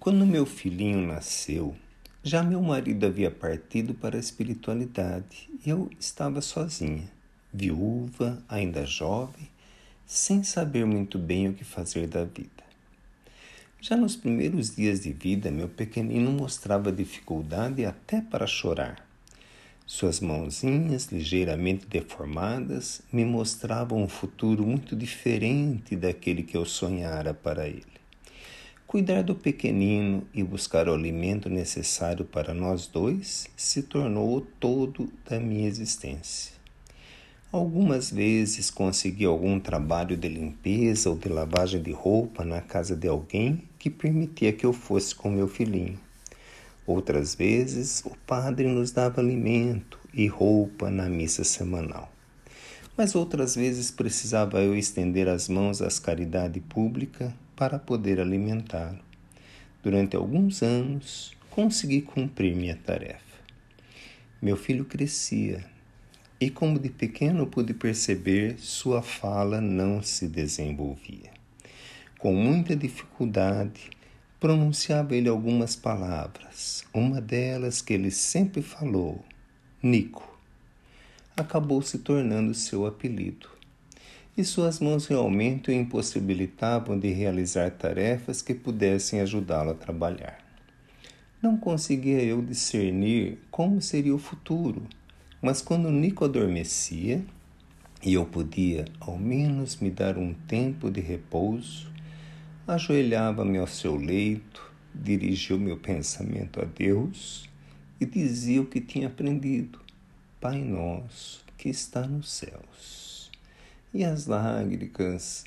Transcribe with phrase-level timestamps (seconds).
[0.00, 1.76] Quando meu filhinho nasceu,
[2.24, 7.06] já meu marido havia partido para a espiritualidade e eu estava sozinha,
[7.52, 9.46] viúva, ainda jovem,
[10.06, 12.64] sem saber muito bem o que fazer da vida.
[13.78, 19.06] Já nos primeiros dias de vida, meu pequenino mostrava dificuldade até para chorar.
[19.84, 27.68] Suas mãozinhas, ligeiramente deformadas, me mostravam um futuro muito diferente daquele que eu sonhara para
[27.68, 27.99] ele.
[28.90, 35.12] Cuidar do pequenino e buscar o alimento necessário para nós dois se tornou o todo
[35.24, 36.54] da minha existência.
[37.52, 43.06] Algumas vezes consegui algum trabalho de limpeza ou de lavagem de roupa na casa de
[43.06, 45.96] alguém que permitia que eu fosse com meu filhinho.
[46.84, 52.10] Outras vezes, o padre nos dava alimento e roupa na missa semanal.
[52.96, 59.00] Mas outras vezes precisava eu estender as mãos às caridade pública para poder alimentá-lo.
[59.82, 63.20] Durante alguns anos, consegui cumprir minha tarefa.
[64.40, 65.62] Meu filho crescia
[66.40, 71.30] e como de pequeno pude perceber, sua fala não se desenvolvia.
[72.18, 73.90] Com muita dificuldade,
[74.40, 76.86] pronunciava ele algumas palavras.
[76.94, 79.22] Uma delas que ele sempre falou,
[79.82, 80.26] Nico,
[81.36, 83.59] acabou se tornando seu apelido.
[84.36, 90.38] E suas mãos realmente o impossibilitavam de realizar tarefas que pudessem ajudá-lo a trabalhar.
[91.42, 94.86] Não conseguia eu discernir como seria o futuro
[95.42, 97.24] mas quando Nico adormecia
[98.04, 101.90] e eu podia ao menos me dar um tempo de repouso,
[102.66, 107.48] ajoelhava-me ao seu leito, dirigia o meu pensamento a Deus
[107.98, 109.80] e dizia o que tinha aprendido:
[110.38, 113.09] Pai nosso que está nos céus.
[113.92, 115.44] E as lágrimas,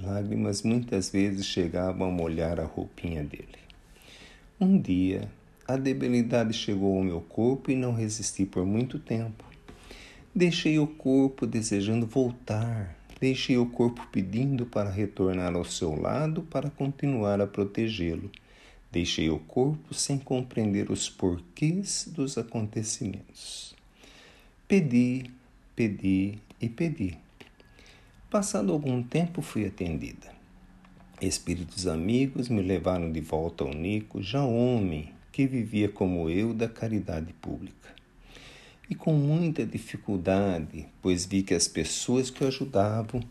[0.00, 3.58] lágrimas muitas vezes chegavam a molhar a roupinha dele.
[4.58, 5.30] Um dia,
[5.68, 9.44] a debilidade chegou ao meu corpo e não resisti por muito tempo.
[10.34, 16.70] Deixei o corpo desejando voltar, deixei o corpo pedindo para retornar ao seu lado para
[16.70, 18.30] continuar a protegê-lo.
[18.90, 23.74] Deixei o corpo sem compreender os porquês dos acontecimentos.
[24.66, 25.30] Pedi,
[25.76, 27.21] pedi e pedi.
[28.32, 30.32] Passado algum tempo, fui atendida.
[31.20, 36.66] Espíritos amigos me levaram de volta ao Nico, já homem, que vivia como eu da
[36.66, 37.90] caridade pública.
[38.88, 43.22] E com muita dificuldade, pois vi que as pessoas que o ajudavam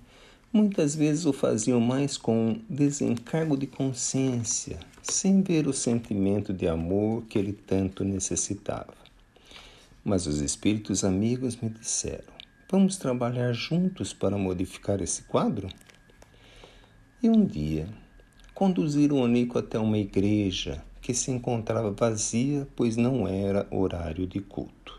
[0.54, 7.24] muitas vezes o faziam mais com desencargo de consciência, sem ver o sentimento de amor
[7.24, 8.94] que ele tanto necessitava.
[10.06, 12.41] Mas os espíritos amigos me disseram:
[12.72, 15.68] Vamos trabalhar juntos para modificar esse quadro?
[17.22, 17.90] E um dia
[18.54, 24.40] conduziram o Nico até uma igreja que se encontrava vazia, pois não era horário de
[24.40, 24.98] culto.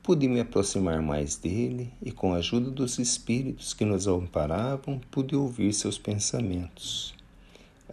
[0.00, 5.34] Pude me aproximar mais dele e, com a ajuda dos espíritos que nos amparavam, pude
[5.34, 7.12] ouvir seus pensamentos,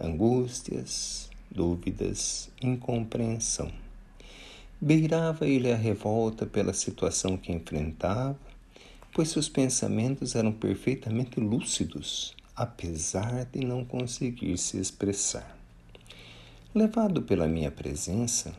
[0.00, 3.72] angústias, dúvidas, incompreensão.
[4.80, 8.53] Beirava ele a revolta pela situação que enfrentava,
[9.14, 15.56] pois seus pensamentos eram perfeitamente lúcidos, apesar de não conseguir se expressar.
[16.74, 18.52] Levado pela minha presença,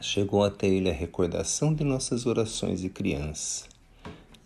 [0.00, 3.66] chegou até ele a recordação de nossas orações de criança.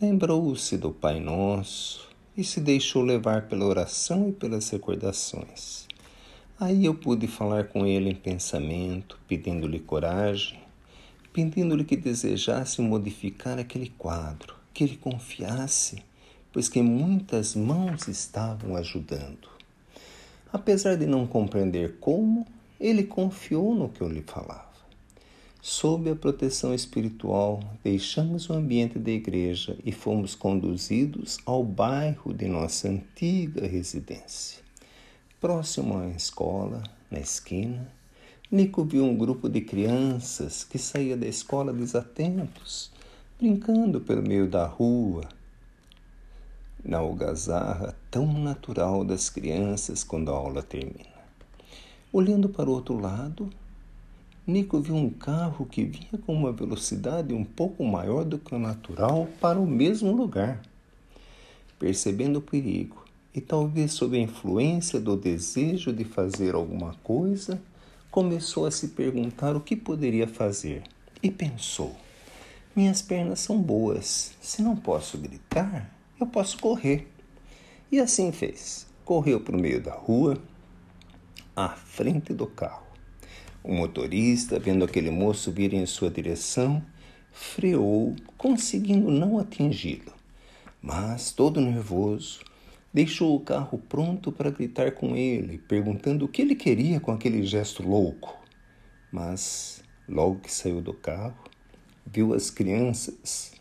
[0.01, 5.87] Lembrou-se do Pai Nosso e se deixou levar pela oração e pelas recordações.
[6.59, 10.59] Aí eu pude falar com ele em pensamento, pedindo-lhe coragem,
[11.31, 16.03] pedindo-lhe que desejasse modificar aquele quadro, que ele confiasse,
[16.53, 19.49] pois que muitas mãos estavam ajudando.
[20.53, 22.47] Apesar de não compreender como,
[22.79, 24.71] ele confiou no que eu lhe falava.
[25.63, 32.49] Sob a proteção espiritual, deixamos o ambiente da igreja e fomos conduzidos ao bairro de
[32.49, 34.63] nossa antiga residência.
[35.39, 37.93] Próximo à escola, na esquina,
[38.51, 42.91] Nico viu um grupo de crianças que saía da escola desatentos,
[43.41, 45.27] brincando pelo meio da rua,
[46.85, 51.09] na algazarra tão natural das crianças quando a aula termina.
[52.13, 53.49] Olhando para o outro lado,
[54.47, 58.59] Nico viu um carro que vinha com uma velocidade um pouco maior do que o
[58.59, 60.61] natural para o mesmo lugar.
[61.79, 67.59] Percebendo o perigo e talvez sob a influência do desejo de fazer alguma coisa,
[68.11, 70.83] começou a se perguntar o que poderia fazer
[71.23, 71.97] e pensou:
[72.81, 77.07] minhas pernas são boas, se não posso gritar, eu posso correr.
[77.93, 78.87] E assim fez.
[79.05, 80.39] Correu para o meio da rua,
[81.55, 82.87] à frente do carro.
[83.63, 86.83] O motorista, vendo aquele moço vir em sua direção,
[87.31, 90.15] freou, conseguindo não atingi-lo.
[90.81, 92.41] Mas, todo nervoso,
[92.95, 97.43] deixou o carro pronto para gritar com ele, perguntando o que ele queria com aquele
[97.43, 98.39] gesto louco.
[99.13, 101.50] Mas, logo que saiu do carro,
[102.13, 103.53] viu as crianças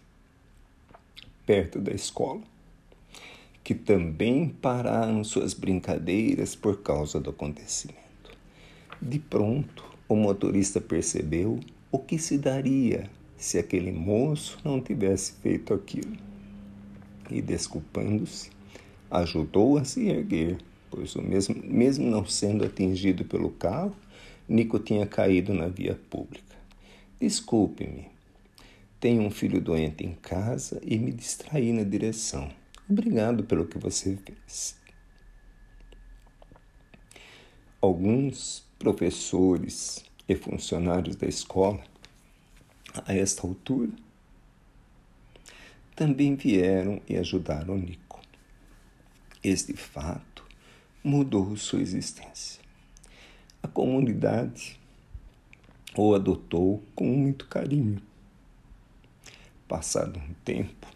[1.45, 2.41] perto da escola,
[3.63, 7.99] que também pararam suas brincadeiras por causa do acontecimento.
[9.01, 11.59] De pronto, o motorista percebeu
[11.91, 16.17] o que se daria se aquele moço não tivesse feito aquilo.
[17.29, 18.49] E, desculpando-se,
[19.09, 20.57] ajudou a se erguer,
[20.89, 23.95] pois mesmo, mesmo não sendo atingido pelo carro,
[24.47, 26.55] Nico tinha caído na via pública.
[27.19, 28.07] Desculpe-me,
[28.99, 32.51] tenho um filho doente em casa e me distraí na direção.
[32.89, 34.77] Obrigado pelo que você fez.
[37.81, 41.81] Alguns professores e funcionários da escola,
[43.05, 43.91] a esta altura,
[45.95, 48.19] também vieram e ajudaram Nico.
[49.43, 50.45] Este fato
[51.03, 52.61] mudou sua existência.
[53.63, 54.79] A comunidade
[55.95, 58.08] o adotou com muito carinho.
[59.69, 60.87] Passado um tempo,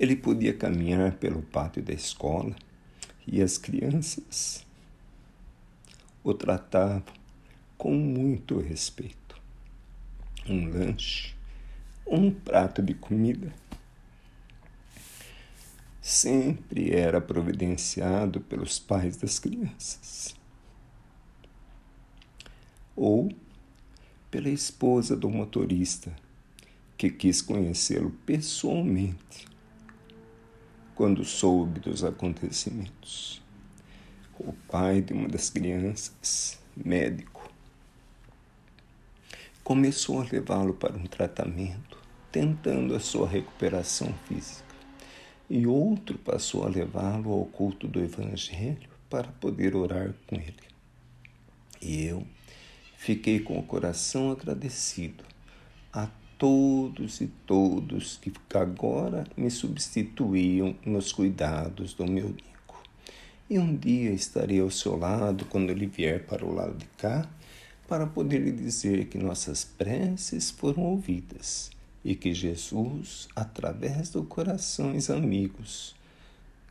[0.00, 2.56] ele podia caminhar pelo pátio da escola
[3.26, 4.64] e as crianças
[6.24, 7.04] o tratavam
[7.76, 9.38] com muito respeito.
[10.48, 11.34] Um lanche,
[12.06, 13.52] um prato de comida
[16.00, 20.34] sempre era providenciado pelos pais das crianças
[22.96, 23.30] ou
[24.30, 26.24] pela esposa do motorista
[26.96, 29.46] que quis conhecê-lo pessoalmente
[30.94, 33.42] quando soube dos acontecimentos
[34.38, 37.50] o pai de uma das crianças, médico,
[39.64, 41.98] começou a levá-lo para um tratamento,
[42.30, 44.64] tentando a sua recuperação física,
[45.48, 50.54] e outro passou a levá-lo ao culto do Evangelho para poder orar com ele.
[51.80, 52.26] E eu
[52.96, 55.24] fiquei com o coração agradecido
[55.92, 56.08] a
[56.38, 62.56] todos e todos que agora me substituíam nos cuidados do meu ninho.
[63.48, 67.28] E um dia estarei ao seu lado quando ele vier para o lado de cá,
[67.88, 71.70] para poder lhe dizer que nossas preces foram ouvidas
[72.04, 75.94] e que Jesus, através dos corações amigos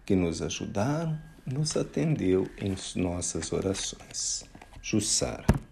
[0.05, 4.45] que nos ajudaram, nos atendeu em nossas orações.
[4.81, 5.64] Jussara.